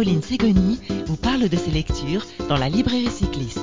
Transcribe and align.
Caroline 0.00 0.22
Ségoni 0.22 0.80
vous 1.04 1.16
parle 1.18 1.46
de 1.50 1.56
ses 1.58 1.70
lectures 1.70 2.24
dans 2.48 2.56
la 2.56 2.70
librairie 2.70 3.10
cycliste. 3.10 3.60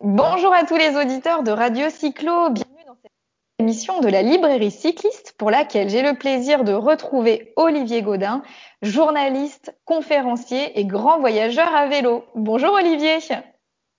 Bonjour 0.00 0.54
à 0.54 0.64
tous 0.64 0.76
les 0.76 0.96
auditeurs 0.96 1.42
de 1.42 1.50
Radio 1.50 1.90
Cyclo, 1.90 2.48
bienvenue 2.48 2.82
dans 2.86 2.96
cette 3.02 3.12
émission 3.58 4.00
de 4.00 4.08
la 4.08 4.22
librairie 4.22 4.70
cycliste 4.70 5.34
pour 5.36 5.50
laquelle 5.50 5.90
j'ai 5.90 6.00
le 6.00 6.16
plaisir 6.16 6.64
de 6.64 6.72
retrouver 6.72 7.52
Olivier 7.56 8.00
Gaudin, 8.00 8.42
journaliste, 8.80 9.76
conférencier 9.84 10.80
et 10.80 10.86
grand 10.86 11.20
voyageur 11.20 11.68
à 11.74 11.88
vélo. 11.88 12.24
Bonjour 12.36 12.72
Olivier. 12.72 13.18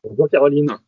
Bonjour 0.03 0.27
Caroline. 0.31 0.79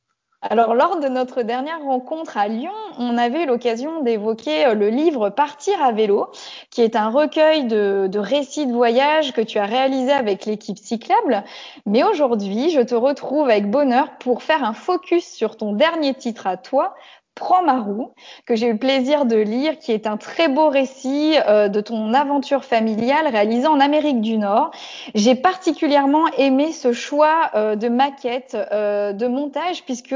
Alors, 0.44 0.74
lors 0.74 1.00
de 1.00 1.08
notre 1.08 1.44
dernière 1.44 1.84
rencontre 1.84 2.36
à 2.36 2.48
Lyon, 2.48 2.72
on 2.98 3.16
avait 3.16 3.46
l'occasion 3.46 4.02
d'évoquer 4.02 4.66
euh, 4.66 4.74
le 4.74 4.90
livre 4.90 5.30
Partir 5.30 5.80
à 5.84 5.92
vélo, 5.92 6.32
qui 6.72 6.82
est 6.82 6.96
un 6.96 7.10
recueil 7.10 7.66
de, 7.66 8.08
de, 8.12 8.18
récits 8.18 8.66
de 8.66 8.74
voyage 8.74 9.34
que 9.34 9.42
tu 9.42 9.60
as 9.60 9.66
réalisé 9.66 10.12
avec 10.12 10.48
l'équipe 10.48 10.80
cyclable. 10.80 11.44
Mais 11.86 12.04
aujourd'hui, 12.04 12.72
je 12.72 12.82
te 12.82 12.96
retrouve 12.96 13.52
avec 13.52 13.70
bonheur 13.70 14.18
pour 14.18 14.42
faire 14.42 14.64
un 14.64 14.74
focus 14.74 15.26
sur 15.26 15.58
ton 15.58 15.74
dernier 15.74 16.16
titre 16.16 16.48
à 16.48 16.58
toi, 16.58 16.96
Prends 17.42 17.64
ma 17.64 17.80
roue, 17.80 18.14
que 18.46 18.56
j'ai 18.56 18.68
eu 18.68 18.74
le 18.74 18.78
plaisir 18.78 19.26
de 19.26 19.36
lire, 19.36 19.80
qui 19.80 19.94
est 19.94 20.06
un 20.06 20.18
très 20.18 20.48
beau 20.48 20.70
récit 20.70 21.38
euh, 21.48 21.70
de 21.70 21.82
ton 21.82 22.14
aventure 22.14 22.64
familiale 22.64 23.28
réalisée 23.28 23.66
en 23.66 23.80
Amérique 23.80 24.22
du 24.22 24.38
Nord. 24.38 24.70
J'ai 25.16 25.34
particulièrement 25.34 26.28
aimé 26.38 26.72
ce 26.72 26.94
choix 26.94 27.50
euh, 27.56 27.76
de 27.76 27.90
maquette, 27.90 28.56
euh, 28.72 29.12
de 29.12 29.26
montage, 29.26 29.84
puisque 29.86 30.16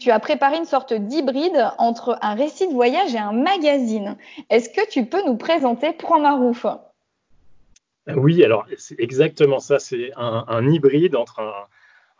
tu 0.00 0.10
as 0.10 0.18
préparé 0.18 0.56
une 0.56 0.64
sorte 0.64 0.92
d'hybride 0.92 1.70
entre 1.78 2.18
un 2.22 2.34
récit 2.34 2.66
de 2.66 2.74
voyage 2.74 3.14
et 3.14 3.18
un 3.18 3.30
magazine. 3.30 4.16
Est-ce 4.50 4.68
que 4.68 4.84
tu 4.90 5.06
peux 5.06 5.24
nous 5.24 5.36
présenter 5.36 5.92
Prends 5.92 6.18
ma 6.18 6.34
roue? 6.34 6.48
Oui, 8.16 8.42
alors 8.42 8.66
c'est 8.76 8.98
exactement 8.98 9.60
ça. 9.60 9.78
C'est 9.78 10.10
un, 10.16 10.44
un, 10.48 10.68
hybride 10.68 11.14
entre 11.14 11.38
un 11.38 11.52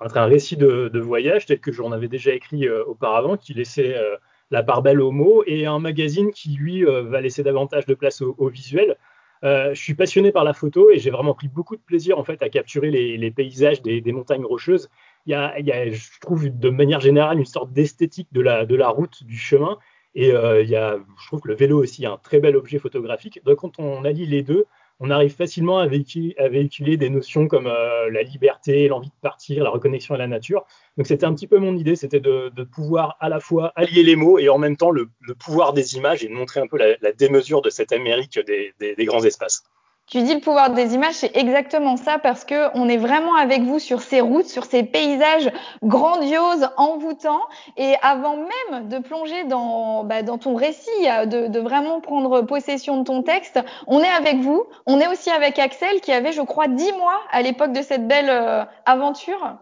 entre 0.01 0.19
un 0.19 0.27
récit 0.27 0.57
de, 0.57 0.89
de, 0.93 1.01
voyage 1.01 1.47
tel 1.47 1.61
que 1.61 1.73
j'en 1.73 1.93
avais 1.93 2.09
déjà 2.09 2.33
écrit 2.33 2.67
euh, 2.67 2.85
auparavant, 2.85 3.37
qui 3.37 3.55
laissait 3.55 3.97
euh, 3.97 4.17
la 4.51 4.63
part 4.63 4.83
belle 4.83 5.01
aux 5.01 5.11
mots, 5.11 5.43
et 5.47 5.67
un 5.67 5.79
magazine 5.79 6.31
qui, 6.31 6.51
lui, 6.51 6.85
euh, 6.85 7.03
va 7.03 7.21
laisser 7.21 7.43
davantage 7.43 7.87
de 7.87 7.95
place 7.95 8.23
au, 8.23 8.49
visuel. 8.49 8.97
je 9.43 9.75
suis 9.75 9.95
passionné 9.95 10.33
par 10.33 10.45
la 10.45 10.53
photo 10.53 10.91
et 10.91 10.99
j'ai 10.99 11.11
vraiment 11.11 11.35
pris 11.35 11.49
beaucoup 11.49 11.77
de 11.77 11.83
plaisir 11.83 12.19
en 12.19 12.25
fait 12.25 12.43
à 12.43 12.49
capturer 12.49 12.91
les, 12.91 13.31
paysages 13.31 13.83
des, 13.83 14.13
montagnes 14.13 14.45
rocheuses. 14.45 14.89
Il 15.27 15.33
y, 15.33 15.35
a, 15.35 15.91
je 15.91 16.21
trouve, 16.21 16.49
de 16.49 16.71
manière 16.71 17.01
générale, 17.01 17.39
une 17.39 17.45
sorte 17.45 17.73
d'esthétique 17.73 18.29
de 18.33 18.41
la, 18.41 18.65
de 18.65 18.75
la 18.75 18.89
route, 18.89 19.25
du 19.25 19.37
chemin. 19.37 19.79
Et 20.15 20.31
il 20.31 20.69
y 20.69 20.77
a, 20.77 20.97
je 20.97 21.27
trouve 21.27 21.41
que 21.43 21.49
le 21.49 21.55
vélo 21.55 21.81
aussi 21.81 22.05
est 22.05 22.07
un 22.07 22.17
très 22.17 22.41
bel 22.41 22.57
objet 22.57 22.79
photographique. 22.79 23.41
Donc 23.45 23.59
quand 23.59 23.79
on 23.79 24.05
allie 24.05 24.27
les 24.27 24.43
deux, 24.43 24.65
on 25.01 25.11
arrive 25.11 25.35
facilement 25.35 25.79
à 25.79 25.87
véhiculer, 25.87 26.97
des 26.97 27.11
notions 27.11 27.47
comme 27.47 27.67
euh, 27.67 28.11
la 28.11 28.23
liberté, 28.23 28.89
l'envie 28.89 29.09
de 29.09 29.21
partir, 29.23 29.63
la 29.63 29.71
reconnexion 29.71 30.15
à 30.15 30.19
la 30.19 30.27
nature. 30.27 30.67
Donc 30.97 31.07
c'était 31.07 31.25
un 31.25 31.35
petit 31.35 31.47
peu 31.47 31.59
mon 31.59 31.77
idée, 31.77 31.95
c'était 31.95 32.21
de, 32.21 32.51
pouvoir 32.65 33.17
à 33.21 33.29
la 33.29 33.41
fois 33.41 33.73
allier 33.77 34.03
les 34.03 34.17
mots 34.17 34.39
et 34.39 34.49
en 34.49 34.59
même 34.59 34.77
temps 34.77 34.91
le, 34.91 35.09
pouvoir 35.39 35.73
des 35.73 35.97
images 35.97 36.25
et 36.25 36.29
de 36.29 36.35
montrer 36.35 36.61
un 36.61 36.67
peu 36.67 36.79
la, 36.79 37.13
démesure 37.13 37.63
de 37.63 37.71
cette 37.71 37.93
Amérique 37.93 38.39
des 38.41 39.05
grands 39.05 39.25
espaces. 39.25 39.65
Tu 40.11 40.23
dis 40.23 40.33
le 40.33 40.41
pouvoir 40.41 40.71
des 40.71 40.95
images, 40.95 41.17
c'est 41.17 41.37
exactement 41.37 41.99
ça 41.99 42.19
parce 42.19 42.47
que 42.47 42.75
on 42.75 42.89
est 42.89 42.97
vraiment 42.97 43.35
avec 43.35 43.61
vous 43.61 43.79
sur 43.79 44.01
ces 44.01 44.23
routes, 44.23 44.47
sur 44.47 44.65
ces 44.65 44.83
paysages 44.83 45.51
grandioses, 45.83 46.71
envoûtants. 46.79 47.43
Et 47.77 47.93
avant 48.01 48.39
même 48.39 48.89
de 48.89 48.99
plonger 49.01 49.45
dans, 49.45 50.05
bah, 50.05 50.23
dans 50.23 50.39
ton 50.39 50.55
récit, 50.55 50.89
de, 51.27 51.49
de, 51.49 51.61
vraiment 51.61 52.01
prendre 52.01 52.41
possession 52.41 53.01
de 53.01 53.05
ton 53.05 53.23
texte, 53.23 53.61
on 53.87 54.01
est 54.01 54.09
avec 54.09 54.37
vous. 54.37 54.65
On 54.87 54.99
est 54.99 55.09
aussi 55.09 55.29
avec 55.29 55.59
Axel 55.59 56.01
qui 56.01 56.13
avait, 56.13 56.33
je 56.33 56.41
crois, 56.41 56.69
dix 56.69 56.93
mois 56.93 57.21
à 57.31 57.43
l'époque 57.43 57.73
de 57.73 57.83
cette 57.83 58.09
belle 58.09 58.31
euh, 58.31 58.65
aventure. 58.87 59.59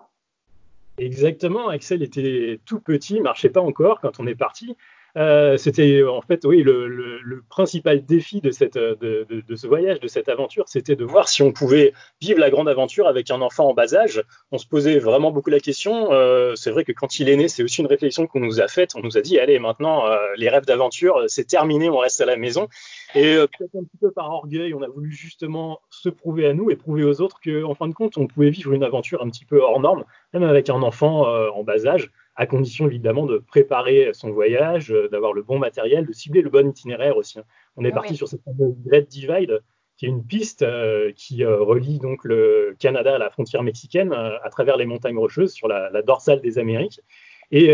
Exactement. 0.98 1.70
Axel 1.70 2.04
était 2.04 2.60
tout 2.64 2.78
petit, 2.78 3.20
marchait 3.20 3.50
pas 3.50 3.60
encore 3.60 4.00
quand 4.00 4.20
on 4.20 4.26
est 4.28 4.36
parti. 4.36 4.76
Euh, 5.16 5.56
c'était 5.56 6.02
en 6.02 6.20
fait, 6.20 6.44
oui, 6.44 6.62
le, 6.62 6.88
le, 6.88 7.20
le, 7.22 7.42
principal 7.48 8.04
défi 8.04 8.40
de, 8.42 8.50
cette, 8.50 8.76
de, 8.76 9.26
de, 9.28 9.40
de, 9.40 9.56
ce 9.56 9.66
voyage, 9.66 9.98
de 10.00 10.08
cette 10.08 10.28
aventure, 10.28 10.64
c'était 10.68 10.94
de 10.94 11.04
voir 11.04 11.28
si 11.28 11.42
on 11.42 11.52
pouvait 11.52 11.94
vivre 12.20 12.38
la 12.38 12.50
grande 12.50 12.68
aventure 12.68 13.06
avec 13.06 13.30
un 13.30 13.40
enfant 13.40 13.70
en 13.70 13.74
bas 13.74 13.94
âge. 13.94 14.22
On 14.52 14.58
se 14.58 14.66
posait 14.66 14.98
vraiment 14.98 15.30
beaucoup 15.30 15.48
la 15.48 15.60
question. 15.60 16.12
Euh, 16.12 16.54
c'est 16.54 16.70
vrai 16.70 16.84
que 16.84 16.92
quand 16.92 17.18
il 17.18 17.30
est 17.30 17.36
né, 17.36 17.48
c'est 17.48 17.62
aussi 17.62 17.80
une 17.80 17.86
réflexion 17.86 18.26
qu'on 18.26 18.40
nous 18.40 18.60
a 18.60 18.68
faite. 18.68 18.92
On 18.94 19.00
nous 19.00 19.16
a 19.16 19.22
dit, 19.22 19.38
allez, 19.38 19.58
maintenant, 19.58 20.06
euh, 20.06 20.18
les 20.36 20.50
rêves 20.50 20.66
d'aventure, 20.66 21.24
c'est 21.28 21.46
terminé, 21.46 21.88
on 21.88 21.98
reste 21.98 22.20
à 22.20 22.26
la 22.26 22.36
maison. 22.36 22.68
Et 23.14 23.36
euh, 23.36 23.46
peut-être 23.46 23.74
un 23.74 23.84
petit 23.84 23.96
peu 23.98 24.10
par 24.10 24.30
orgueil, 24.30 24.74
on 24.74 24.82
a 24.82 24.88
voulu 24.88 25.10
justement 25.12 25.80
se 25.88 26.10
prouver 26.10 26.46
à 26.46 26.52
nous 26.52 26.70
et 26.70 26.76
prouver 26.76 27.04
aux 27.04 27.22
autres 27.22 27.40
qu'en 27.42 27.74
fin 27.74 27.88
de 27.88 27.94
compte, 27.94 28.18
on 28.18 28.26
pouvait 28.26 28.50
vivre 28.50 28.74
une 28.74 28.84
aventure 28.84 29.22
un 29.22 29.30
petit 29.30 29.46
peu 29.46 29.60
hors 29.62 29.80
norme, 29.80 30.04
même 30.34 30.42
avec 30.42 30.68
un 30.68 30.82
enfant 30.82 31.26
euh, 31.26 31.48
en 31.50 31.64
bas 31.64 31.86
âge 31.86 32.10
à 32.36 32.46
condition 32.46 32.86
évidemment 32.86 33.26
de 33.26 33.38
préparer 33.38 34.10
son 34.12 34.30
voyage, 34.30 34.92
euh, 34.92 35.08
d'avoir 35.08 35.32
le 35.32 35.42
bon 35.42 35.58
matériel, 35.58 36.06
de 36.06 36.12
cibler 36.12 36.42
le 36.42 36.50
bon 36.50 36.68
itinéraire 36.68 37.16
aussi. 37.16 37.38
Hein. 37.38 37.44
On 37.76 37.84
est 37.84 37.92
parti 37.92 38.12
oui. 38.12 38.16
sur 38.16 38.28
cette 38.28 38.42
fameuse 38.44 38.74
Great 38.84 39.08
Divide, 39.08 39.62
qui 39.96 40.06
est 40.06 40.08
une 40.08 40.24
piste 40.24 40.62
euh, 40.62 41.12
qui 41.12 41.42
euh, 41.42 41.62
relie 41.62 41.98
donc 41.98 42.24
le 42.24 42.76
Canada 42.78 43.14
à 43.14 43.18
la 43.18 43.30
frontière 43.30 43.62
mexicaine 43.62 44.12
euh, 44.12 44.36
à 44.42 44.50
travers 44.50 44.76
les 44.76 44.84
montagnes 44.84 45.18
rocheuses 45.18 45.52
sur 45.52 45.68
la, 45.68 45.90
la 45.90 46.02
dorsale 46.02 46.40
des 46.40 46.58
Amériques. 46.58 47.00
Et 47.52 47.70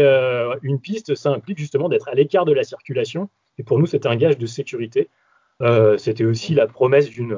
une 0.62 0.80
piste, 0.82 1.14
ça 1.14 1.30
implique 1.30 1.56
justement 1.56 1.88
d'être 1.88 2.06
à 2.06 2.12
l'écart 2.12 2.44
de 2.44 2.52
la 2.52 2.62
circulation. 2.62 3.30
Et 3.56 3.62
pour 3.62 3.78
nous, 3.78 3.86
c'était 3.86 4.06
un 4.06 4.16
gage 4.16 4.36
de 4.36 4.44
sécurité. 4.44 5.08
c'était 5.96 6.26
aussi 6.26 6.52
la 6.52 6.66
promesse 6.66 7.08
d'une 7.08 7.34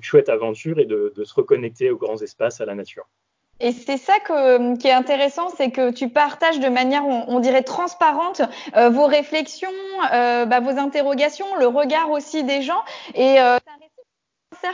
chouette 0.00 0.30
aventure 0.30 0.78
et 0.78 0.86
de, 0.86 1.12
de 1.14 1.22
se 1.22 1.34
reconnecter 1.34 1.90
aux 1.90 1.98
grands 1.98 2.16
espaces, 2.16 2.62
à 2.62 2.64
la 2.64 2.74
nature. 2.74 3.10
Et 3.60 3.72
c'est 3.72 3.98
ça 3.98 4.18
que, 4.20 4.76
qui 4.76 4.88
est 4.88 4.92
intéressant, 4.92 5.48
c'est 5.56 5.70
que 5.70 5.90
tu 5.90 6.08
partages 6.08 6.60
de 6.60 6.68
manière, 6.68 7.04
on, 7.06 7.40
dirait, 7.40 7.62
transparente 7.62 8.42
euh, 8.76 8.88
vos 8.88 9.06
réflexions, 9.06 9.68
euh, 10.12 10.46
bah, 10.46 10.60
vos 10.60 10.78
interrogations, 10.78 11.56
le 11.56 11.66
regard 11.66 12.10
aussi 12.10 12.42
des 12.42 12.62
gens. 12.62 12.82
Et 13.14 13.40
euh, 13.40 13.58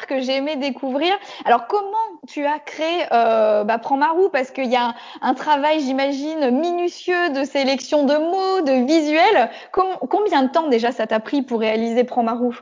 que 0.09 0.21
j'ai 0.21 0.37
aimé 0.37 0.57
découvrir. 0.57 1.15
Alors, 1.45 1.67
comment 1.69 2.21
tu 2.27 2.45
as 2.45 2.59
créé 2.59 3.05
euh, 3.13 3.65
bah, 3.65 3.79
Prends 3.79 3.97
ma 3.97 4.11
roue? 4.11 4.29
Parce 4.29 4.51
qu'il 4.51 4.71
y 4.71 4.77
a 4.77 4.95
un, 5.21 5.35
travail, 5.35 5.81
j'imagine, 5.81 6.51
minutieux 6.51 7.31
de 7.31 7.45
sélection 7.45 8.05
de 8.05 8.15
mots, 8.15 8.63
de 8.63 8.85
visuels. 8.87 9.51
Com 9.73 9.87
combien 10.11 10.43
de 10.43 10.51
temps 10.51 10.69
déjà 10.69 10.93
ça 10.93 11.07
t'a 11.07 11.21
pris 11.21 11.43
pour 11.43 11.61
réaliser 11.61 12.05
Prends 12.05 12.25
ma 12.25 12.35
roue? 12.35 12.57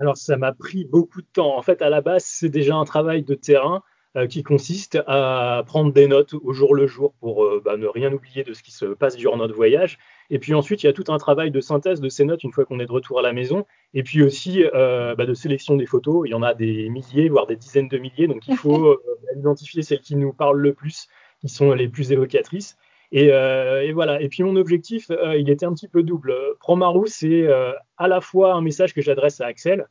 Alors, 0.00 0.16
ça 0.16 0.36
m'a 0.36 0.52
pris 0.52 0.84
beaucoup 0.84 1.22
de 1.22 1.26
temps. 1.32 1.56
En 1.56 1.62
fait, 1.62 1.80
à 1.80 1.88
la 1.88 2.00
base, 2.00 2.24
c'est 2.24 2.48
déjà 2.48 2.74
un 2.74 2.84
travail 2.84 3.22
de 3.22 3.34
terrain 3.34 3.76
euh, 3.76 3.91
qui 4.28 4.42
consiste 4.42 4.98
à 5.06 5.62
prendre 5.66 5.92
des 5.92 6.06
notes 6.06 6.34
au 6.34 6.52
jour 6.52 6.74
le 6.74 6.86
jour 6.86 7.14
pour 7.20 7.44
euh, 7.44 7.62
bah, 7.64 7.76
ne 7.76 7.86
rien 7.86 8.12
oublier 8.12 8.44
de 8.44 8.52
ce 8.52 8.62
qui 8.62 8.72
se 8.72 8.86
passe 8.86 9.16
durant 9.16 9.36
notre 9.36 9.54
voyage. 9.54 9.98
Et 10.30 10.38
puis 10.38 10.54
ensuite, 10.54 10.82
il 10.82 10.86
y 10.86 10.88
a 10.88 10.92
tout 10.92 11.04
un 11.08 11.18
travail 11.18 11.50
de 11.50 11.60
synthèse 11.60 12.00
de 12.00 12.08
ces 12.08 12.24
notes 12.24 12.44
une 12.44 12.52
fois 12.52 12.64
qu'on 12.64 12.78
est 12.80 12.86
de 12.86 12.92
retour 12.92 13.18
à 13.18 13.22
la 13.22 13.32
maison. 13.32 13.64
Et 13.94 14.02
puis 14.02 14.22
aussi 14.22 14.64
euh, 14.74 15.14
bah, 15.14 15.26
de 15.26 15.34
sélection 15.34 15.76
des 15.76 15.86
photos. 15.86 16.22
Il 16.26 16.30
y 16.30 16.34
en 16.34 16.42
a 16.42 16.54
des 16.54 16.88
milliers, 16.88 17.28
voire 17.28 17.46
des 17.46 17.56
dizaines 17.56 17.88
de 17.88 17.98
milliers. 17.98 18.26
Donc 18.26 18.46
il 18.48 18.56
faut 18.56 18.86
euh, 18.88 19.02
identifier 19.36 19.82
celles 19.82 20.00
qui 20.00 20.16
nous 20.16 20.32
parlent 20.32 20.60
le 20.60 20.74
plus, 20.74 21.08
qui 21.40 21.48
sont 21.48 21.72
les 21.72 21.88
plus 21.88 22.12
évocatrices. 22.12 22.76
Et, 23.12 23.30
euh, 23.30 23.82
et, 23.82 23.92
voilà. 23.92 24.20
Et 24.22 24.28
puis 24.28 24.42
mon 24.42 24.56
objectif, 24.56 25.10
euh, 25.10 25.36
il 25.36 25.50
était 25.50 25.66
un 25.66 25.74
petit 25.74 25.88
peu 25.88 26.02
double. 26.02 26.34
Prends 26.58 26.76
ma 26.76 26.88
roue, 26.88 27.06
c'est 27.06 27.42
euh, 27.42 27.72
à 27.98 28.08
la 28.08 28.20
fois 28.20 28.54
un 28.54 28.62
message 28.62 28.94
que 28.94 29.02
j'adresse 29.02 29.40
à 29.42 29.46
Axel, 29.46 29.86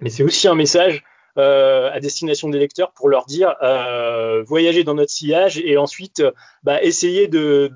mais 0.00 0.10
c'est 0.10 0.24
aussi 0.24 0.48
un 0.48 0.56
message 0.56 1.04
euh, 1.38 1.90
à 1.92 2.00
destination 2.00 2.48
des 2.48 2.58
lecteurs 2.58 2.92
pour 2.92 3.08
leur 3.08 3.26
dire 3.26 3.54
euh, 3.62 4.42
voyagez 4.42 4.84
dans 4.84 4.94
notre 4.94 5.10
sillage 5.10 5.58
et 5.58 5.76
ensuite 5.76 6.22
bah, 6.62 6.82
essayez 6.82 7.28
de, 7.28 7.68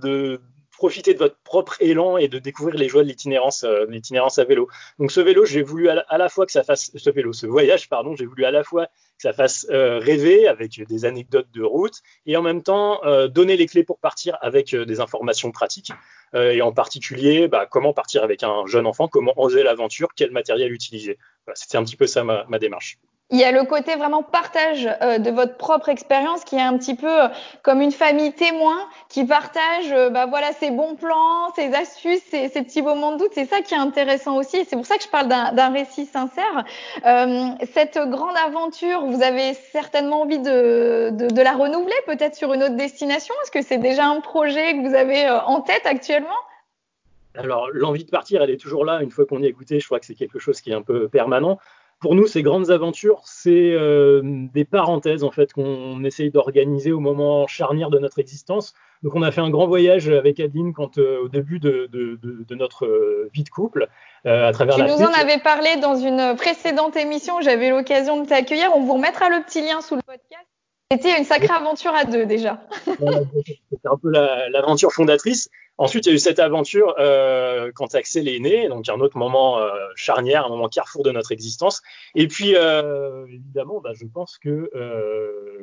profiter 0.82 1.14
de 1.14 1.18
votre 1.20 1.36
propre 1.44 1.76
élan 1.78 2.16
et 2.16 2.26
de 2.26 2.40
découvrir 2.40 2.74
les 2.74 2.88
joies 2.88 3.04
de 3.04 3.08
l'itinérance 3.08 3.62
euh, 3.62 4.42
à 4.42 4.44
vélo. 4.44 4.68
Donc 4.98 5.12
ce 5.12 5.20
vélo, 5.20 5.44
j'ai 5.44 5.62
voulu 5.62 5.88
à 5.88 6.18
la, 6.18 6.28
fois 6.28 6.44
que 6.44 6.50
ça 6.50 6.64
fasse 6.64 6.90
ce 6.92 7.10
vélo, 7.10 7.32
ce 7.32 7.46
voyage 7.46 7.88
pardon, 7.88 8.16
j'ai 8.16 8.26
voulu 8.26 8.44
à 8.44 8.50
la 8.50 8.64
fois 8.64 8.86
que 8.86 8.90
ça 9.18 9.32
fasse 9.32 9.64
euh, 9.70 10.00
rêver 10.00 10.48
avec 10.48 10.84
des 10.84 11.04
anecdotes 11.04 11.46
de 11.54 11.62
route 11.62 12.02
et 12.26 12.36
en 12.36 12.42
même 12.42 12.64
temps 12.64 12.98
euh, 13.04 13.28
donner 13.28 13.56
les 13.56 13.66
clés 13.66 13.84
pour 13.84 14.00
partir 14.00 14.36
avec 14.40 14.74
des 14.74 14.98
informations 14.98 15.52
pratiques 15.52 15.92
et 16.34 16.62
en 16.62 16.72
particulier 16.72 17.46
bah, 17.46 17.68
comment 17.70 17.92
partir 17.92 18.24
avec 18.24 18.42
un 18.42 18.66
jeune 18.66 18.86
enfant, 18.88 19.06
comment 19.06 19.34
oser 19.36 19.62
l'aventure, 19.62 20.08
quel 20.16 20.32
matériel 20.32 20.72
utiliser. 20.72 21.16
C'était 21.54 21.76
un 21.76 21.84
petit 21.84 21.96
peu 21.96 22.08
ça 22.08 22.24
ma 22.24 22.58
démarche 22.58 22.98
il 23.32 23.38
y 23.38 23.44
a 23.44 23.50
le 23.50 23.64
côté 23.64 23.96
vraiment 23.96 24.22
partage 24.22 24.88
euh, 25.00 25.18
de 25.18 25.30
votre 25.30 25.56
propre 25.56 25.88
expérience 25.88 26.44
qui 26.44 26.56
est 26.56 26.60
un 26.60 26.76
petit 26.76 26.94
peu 26.94 27.22
euh, 27.22 27.28
comme 27.62 27.80
une 27.80 27.90
famille 27.90 28.32
témoin 28.32 28.76
qui 29.08 29.24
partage 29.24 29.90
euh, 29.90 30.10
bah 30.10 30.26
voilà 30.26 30.52
ses 30.52 30.70
bons 30.70 30.96
plans, 30.96 31.50
ses 31.56 31.74
astuces, 31.74 32.22
ses, 32.30 32.50
petits 32.50 32.82
moments 32.82 33.12
de 33.12 33.18
doute. 33.18 33.30
C'est 33.32 33.46
ça 33.46 33.62
qui 33.62 33.72
est 33.72 33.78
intéressant 33.78 34.36
aussi. 34.36 34.64
C'est 34.66 34.76
pour 34.76 34.84
ça 34.84 34.98
que 34.98 35.04
je 35.04 35.08
parle 35.08 35.28
d'un 35.28 35.70
récit 35.70 36.04
sincère. 36.04 36.64
Euh, 37.06 37.48
cette 37.72 37.98
grande 37.98 38.36
aventure, 38.46 39.06
vous 39.06 39.22
avez 39.22 39.54
certainement 39.54 40.22
envie 40.22 40.38
de 40.38 41.42
la 41.42 41.52
renouveler 41.52 41.96
peut-être 42.06 42.36
sur 42.36 42.52
une 42.52 42.62
autre 42.62 42.76
destination? 42.76 43.34
Est-ce 43.42 43.50
que 43.50 43.62
c'est 43.62 43.78
déjà 43.78 44.04
un 44.04 44.20
projet 44.20 44.74
que 44.74 44.86
vous 44.86 44.94
avez 44.94 45.28
en 45.30 45.62
tête 45.62 45.86
actuellement? 45.86 46.28
Alors, 47.34 47.70
l'envie 47.72 48.04
de 48.04 48.10
partir, 48.10 48.42
elle 48.42 48.50
est 48.50 48.60
toujours 48.60 48.84
là. 48.84 49.02
Une 49.02 49.10
fois 49.10 49.24
qu'on 49.24 49.42
y 49.42 49.46
est 49.46 49.52
goûté, 49.52 49.80
je 49.80 49.86
crois 49.86 49.98
que 49.98 50.06
c'est 50.06 50.14
quelque 50.14 50.38
chose 50.38 50.60
qui 50.60 50.70
est 50.70 50.74
un 50.74 50.82
peu 50.82 51.08
permanent. 51.08 51.58
Pour 52.02 52.16
nous, 52.16 52.26
ces 52.26 52.42
grandes 52.42 52.72
aventures, 52.72 53.20
c'est 53.24 53.70
euh, 53.70 54.22
des 54.24 54.64
parenthèses 54.64 55.22
en 55.22 55.30
fait 55.30 55.52
qu'on 55.52 56.02
essaye 56.02 56.32
d'organiser 56.32 56.90
au 56.90 56.98
moment 56.98 57.46
charnière 57.46 57.90
de 57.90 58.00
notre 58.00 58.18
existence. 58.18 58.74
Donc, 59.04 59.14
on 59.14 59.22
a 59.22 59.30
fait 59.30 59.40
un 59.40 59.50
grand 59.50 59.68
voyage 59.68 60.08
avec 60.08 60.40
Adeline 60.40 60.72
quand, 60.72 60.98
euh, 60.98 61.22
au 61.24 61.28
début 61.28 61.60
de, 61.60 61.88
notre 62.50 62.86
euh, 62.86 63.30
vie 63.32 63.44
de 63.44 63.48
couple, 63.48 63.88
à 64.24 64.50
travers 64.52 64.74
tu 64.74 64.82
nous 64.82 65.02
en 65.02 65.12
avais 65.12 65.38
parlé 65.38 65.76
dans 65.80 65.94
une 65.94 66.34
précédente 66.36 66.96
émission. 66.96 67.40
J'avais 67.40 67.70
l'occasion 67.70 68.20
de 68.20 68.28
t'accueillir. 68.28 68.70
On 68.74 68.80
vous 68.80 68.94
remettra 68.94 69.28
le 69.28 69.40
petit 69.44 69.62
lien 69.62 69.80
sous. 69.80 69.98
C'était 70.92 71.16
une 71.16 71.24
sacrée 71.24 71.54
aventure 71.54 71.94
à 71.94 72.04
deux 72.04 72.26
déjà. 72.26 72.62
C'était 72.84 73.88
un 73.88 73.96
peu 73.96 74.10
l'aventure 74.10 74.92
fondatrice. 74.92 75.48
Ensuite, 75.78 76.04
il 76.04 76.10
y 76.10 76.12
a 76.12 76.16
eu 76.16 76.18
cette 76.18 76.38
aventure 76.38 76.94
euh, 76.98 77.72
quand 77.74 77.94
Axel 77.94 78.28
est 78.28 78.38
né, 78.40 78.68
donc 78.68 78.86
un 78.90 79.00
autre 79.00 79.16
moment 79.16 79.58
euh, 79.58 79.70
charnière, 79.96 80.44
un 80.44 80.50
moment 80.50 80.68
carrefour 80.68 81.02
de 81.02 81.10
notre 81.10 81.32
existence. 81.32 81.80
Et 82.14 82.28
puis, 82.28 82.54
euh, 82.56 83.24
évidemment, 83.26 83.80
bah, 83.80 83.92
je 83.94 84.04
pense 84.04 84.36
que 84.36 84.70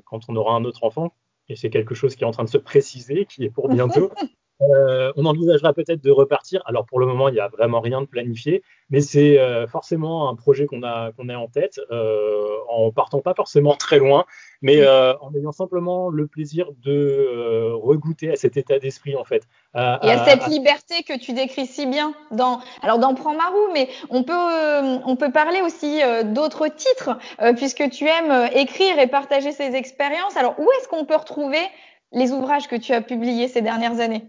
quand 0.06 0.22
on 0.30 0.36
aura 0.36 0.56
un 0.56 0.66
autre 0.66 0.84
enfant, 0.84 1.14
et 1.48 1.56
c'est 1.56 1.70
quelque 1.70 1.94
chose 1.94 2.16
qui 2.16 2.24
est 2.24 2.28
en 2.28 2.32
train 2.32 2.44
de 2.44 2.50
se 2.50 2.58
préciser, 2.58 3.26
qui 3.26 3.44
est 3.44 3.52
pour 3.52 3.70
bientôt, 3.70 4.12
Euh, 4.62 5.14
on 5.16 5.26
envisagera 5.26 5.74
peut-être 5.74 6.04
de 6.04 6.12
repartir. 6.12 6.62
Alors 6.66 6.86
pour 6.86 7.00
le 7.00 7.06
moment, 7.06 7.30
il 7.30 7.34
n'y 7.34 7.40
a 7.40 7.48
vraiment 7.48 7.80
rien 7.80 8.02
de 8.02 8.06
planifié, 8.06 8.62
mais 8.90 9.00
c'est 9.00 9.40
euh, 9.40 9.68
forcément 9.68 10.30
un 10.30 10.36
projet 10.36 10.66
qu'on 10.66 10.84
a, 10.84 11.12
qu'on 11.14 11.30
a 11.30 11.38
en 11.38 11.48
tête, 11.48 11.80
euh, 11.92 12.58
en 12.68 12.92
partant 12.92 13.22
pas 13.22 13.34
forcément 13.34 13.76
très 13.76 14.00
loin, 14.00 14.26
mais 14.62 14.82
euh, 14.82 15.18
en 15.20 15.34
ayant 15.34 15.54
simplement 15.54 16.10
le 16.10 16.28
plaisir 16.28 16.68
de 16.84 17.72
regoûter 17.72 18.32
à 18.32 18.36
cet 18.36 18.58
état 18.58 18.80
d'esprit 18.80 19.16
en 19.16 19.24
fait. 19.24 19.44
À, 19.74 20.00
Et 20.04 20.12
à, 20.12 20.26
cette 20.26 20.48
liberté 20.48 21.04
que 21.04 21.18
tu 21.18 21.32
décris 21.32 21.66
si 21.66 21.86
bien 21.86 22.14
dans, 22.32 22.60
alors 22.82 23.00
dans 23.00 23.14
Prends 23.20 23.36
ma 23.36 23.48
roue, 23.48 23.74
mais 23.74 23.90
on 24.10 24.24
peut, 24.24 24.34
on 24.34 25.16
peut 25.18 25.32
parler 25.32 25.62
aussi 25.62 26.00
d'autres 26.26 26.70
titres, 26.70 27.18
puisque 27.58 27.90
tu 27.90 28.06
aimes 28.06 28.48
écrire 28.54 28.98
et 28.98 29.08
partager 29.08 29.52
ces 29.52 29.76
expériences. 29.76 30.38
Alors 30.38 30.58
où 30.58 30.70
est-ce 30.78 30.88
qu'on 30.88 31.04
peut 31.04 31.18
retrouver 31.18 31.60
les 32.14 32.32
ouvrages 32.32 32.70
que 32.70 32.78
tu 32.78 32.94
as 32.94 33.02
publiés 33.02 33.50
ces 33.50 33.62
dernières 33.62 34.00
années? 34.00 34.24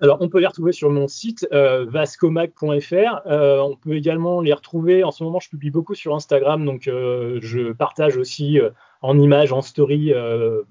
Alors, 0.00 0.18
on 0.20 0.28
peut 0.28 0.40
les 0.40 0.46
retrouver 0.46 0.72
sur 0.72 0.90
mon 0.90 1.08
site 1.08 1.48
euh, 1.52 1.86
vascomag.fr. 1.86 3.26
Euh, 3.26 3.60
on 3.60 3.76
peut 3.76 3.94
également 3.94 4.42
les 4.42 4.52
retrouver. 4.52 5.04
En 5.04 5.10
ce 5.10 5.24
moment, 5.24 5.40
je 5.40 5.48
publie 5.48 5.70
beaucoup 5.70 5.94
sur 5.94 6.14
Instagram, 6.14 6.64
donc 6.66 6.86
euh, 6.86 7.38
je 7.40 7.72
partage 7.72 8.18
aussi 8.18 8.58
en 9.00 9.18
images, 9.18 9.52
en 9.52 9.62
story, 9.62 10.12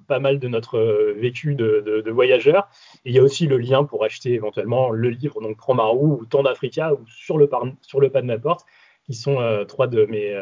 pas 0.08 0.20
mal 0.20 0.40
de 0.40 0.48
notre 0.48 0.80
vécu 1.18 1.56
de, 1.56 1.84
de, 1.86 2.02
de, 2.02 2.12
voyageurs. 2.12 2.68
Et 3.06 3.10
il 3.10 3.16
y 3.16 3.20
a 3.20 3.24
aussi 3.24 3.48
le 3.48 3.58
lien 3.58 3.84
pour 3.84 4.04
acheter 4.04 4.34
éventuellement 4.34 4.92
le 4.92 5.10
livre, 5.10 5.42
donc 5.42 5.58
Promarou 5.58 6.20
ou 6.22 6.26
Temps 6.26 6.44
d'Africa 6.44 6.94
ou 6.94 7.00
sur 7.08 7.38
le, 7.38 7.50
sur 7.82 8.00
le 8.00 8.10
pas 8.10 8.22
de 8.22 8.28
ma 8.28 8.38
porte, 8.38 8.66
qui 9.06 9.14
sont 9.14 9.38
trois 9.68 9.88
de 9.88 10.06
mes, 10.06 10.36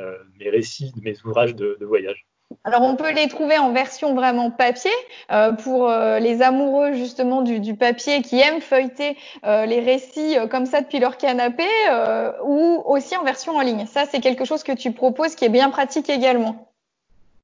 récits, 0.50 0.92
de 0.96 1.02
mes 1.02 1.16
ouvrages 1.24 1.56
de 1.56 1.78
voyage. 1.86 2.26
Alors 2.64 2.82
on 2.82 2.96
peut 2.96 3.14
les 3.14 3.28
trouver 3.28 3.58
en 3.58 3.74
version 3.74 4.14
vraiment 4.16 4.52
papier 4.52 4.92
euh, 5.32 5.52
pour 5.52 5.90
euh, 5.90 6.20
les 6.20 6.42
amoureux 6.42 6.94
justement 6.94 7.42
du, 7.42 7.60
du, 7.60 7.76
papier 7.76 8.22
qui 8.22 8.40
aiment 8.40 8.62
feuilleter 8.62 9.18
euh, 9.46 9.66
les 9.66 9.80
récits 9.80 10.36
comme 10.50 10.66
ça 10.66 10.82
depuis 10.82 11.00
leur 11.00 11.18
canapé 11.18 11.68
ou 12.46 12.82
aussi 12.86 13.16
en 13.18 13.24
version 13.24 13.56
en 13.56 13.62
ligne. 13.62 13.86
Ça 13.86 14.06
c'est 14.06 14.20
quelque 14.20 14.46
chose 14.46 14.64
que 14.64 14.72
tu 14.72 14.92
proposes 14.92 15.36
qui 15.36 15.46
est 15.46 15.50
bien 15.50 15.70
pratique 15.70 16.10
également. 16.10 16.70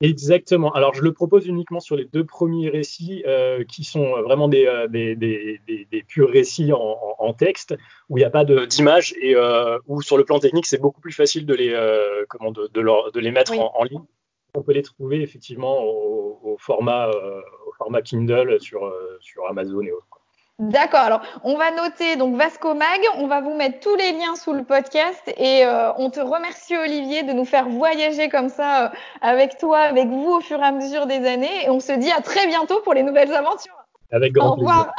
Exactement. 0.01 0.71
Alors 0.71 0.93
je 0.93 1.01
le 1.01 1.11
propose 1.11 1.45
uniquement 1.45 1.81
sur 1.81 1.97
les 1.97 2.05
deux 2.05 2.23
premiers 2.23 2.69
récits 2.69 3.23
qui 3.67 3.83
sont 3.83 4.21
vraiment 4.21 4.47
des, 4.47 4.85
des, 4.89 5.15
des, 5.15 5.59
des 5.67 6.03
purs 6.03 6.29
récits 6.29 6.71
en, 6.71 6.97
en, 7.17 7.33
texte 7.33 7.75
où 8.07 8.17
il 8.17 8.21
n'y 8.21 8.25
a 8.25 8.29
pas 8.29 8.45
d'image 8.45 9.13
et 9.21 9.35
où 9.87 10.01
sur 10.01 10.17
le 10.17 10.23
plan 10.23 10.39
technique 10.39 10.67
c'est 10.67 10.81
beaucoup 10.81 11.01
plus 11.01 11.11
facile 11.11 11.45
de 11.45 11.53
les, 11.53 12.25
comment, 12.29 12.51
de, 12.51 12.69
de, 12.73 12.81
leur, 12.81 13.11
de 13.11 13.19
les 13.19 13.31
mettre 13.31 13.51
oui. 13.51 13.59
en, 13.59 13.73
en 13.75 13.83
ligne 13.83 14.05
on 14.53 14.61
peut 14.61 14.73
les 14.73 14.83
trouver 14.83 15.21
effectivement 15.21 15.79
au, 15.83 16.39
au 16.43 16.57
format, 16.57 17.07
euh, 17.09 17.41
au 17.67 17.71
format 17.73 18.01
Kindle 18.01 18.59
sur, 18.59 18.85
euh, 18.85 19.17
sur 19.21 19.47
Amazon 19.47 19.81
et 19.81 19.91
autres. 19.91 20.19
D'accord. 20.59 20.99
Alors, 20.99 21.21
on 21.45 21.57
va 21.57 21.71
noter 21.71 22.17
donc 22.17 22.35
Vasco 22.35 22.73
Mag. 22.73 22.99
On 23.15 23.27
va 23.27 23.39
vous 23.39 23.55
mettre 23.55 23.79
tous 23.79 23.95
les 23.95 24.11
liens 24.11 24.35
sous 24.35 24.51
le 24.51 24.65
podcast 24.65 25.23
et 25.37 25.63
euh, 25.63 25.93
on 25.97 26.09
te 26.09 26.19
remercie 26.19 26.75
Olivier 26.75 27.23
de 27.23 27.31
nous 27.31 27.45
faire 27.45 27.69
voyager 27.69 28.27
comme 28.27 28.49
ça 28.49 28.87
euh, 28.87 28.89
avec 29.21 29.57
toi, 29.57 29.79
avec 29.79 30.09
vous 30.09 30.33
au 30.33 30.41
fur 30.41 30.59
et 30.59 30.63
à 30.63 30.73
mesure 30.73 31.07
des 31.07 31.25
années. 31.25 31.63
Et 31.65 31.69
on 31.69 31.79
se 31.79 31.93
dit 31.93 32.11
à 32.11 32.19
très 32.19 32.45
bientôt 32.45 32.81
pour 32.81 32.93
les 32.93 33.03
nouvelles 33.03 33.33
aventures. 33.33 33.73
Avec 34.11 34.33
grand 34.33 34.49
Au 34.49 34.55
revoir. 34.55 34.91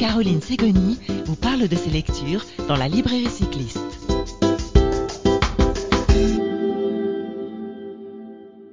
Caroline 0.00 0.40
Ségoni 0.40 0.98
vous 1.24 1.36
parle 1.36 1.68
de 1.68 1.76
ses 1.76 1.90
lectures 1.90 2.42
dans 2.66 2.76
la 2.76 2.88
librairie 2.88 3.26
cycliste. 3.26 3.85